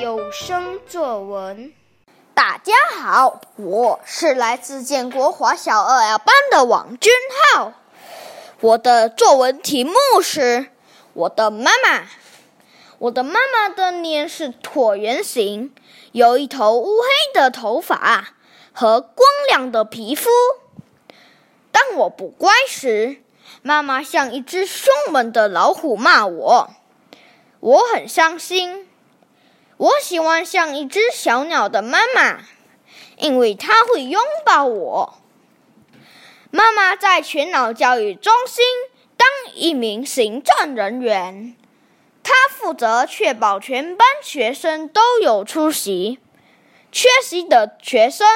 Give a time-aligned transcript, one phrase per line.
[0.00, 1.70] 有声作文。
[2.32, 7.12] 大家好，我是来自建国华小二 L 班的王君
[7.52, 7.74] 浩。
[8.60, 10.40] 我的作文题目是
[11.12, 11.98] 《我的妈妈》。
[12.98, 15.74] 我的妈妈的脸是椭圆形，
[16.12, 18.28] 有一头乌黑的头发
[18.72, 20.30] 和光亮的皮肤。
[21.70, 23.16] 当我不乖时，
[23.60, 26.70] 妈妈像一只凶猛的老虎骂我，
[27.64, 28.86] 我很伤心。
[29.78, 32.40] 我喜欢像一只小鸟的妈妈，
[33.16, 35.14] 因为它会拥抱我。
[36.50, 38.62] 妈妈在全脑教育中心
[39.16, 41.56] 当一名行政人员，
[42.22, 46.18] 她负责确保全班学生都有出席。
[46.92, 48.28] 缺席的学生，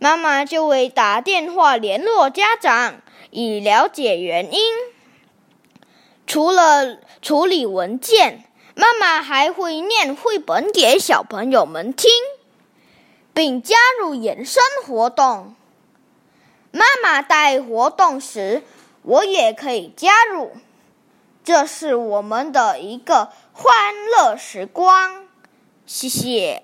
[0.00, 3.00] 妈妈就会打电话联络家长，
[3.30, 4.60] 以了解原因。
[6.26, 8.42] 除了处理文件。
[8.78, 12.10] 妈妈还会念绘本给小朋友们听，
[13.32, 15.56] 并加入延伸活动。
[16.72, 18.62] 妈妈带活动时，
[19.00, 20.52] 我也可以加入。
[21.42, 23.74] 这是我们的一个欢
[24.10, 25.26] 乐时光。
[25.86, 26.62] 谢谢。